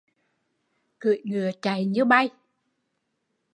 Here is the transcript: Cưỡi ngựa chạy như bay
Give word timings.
Cưỡi 0.99 1.19
ngựa 1.25 1.51
chạy 1.61 1.85
như 1.85 2.05
bay 2.05 2.29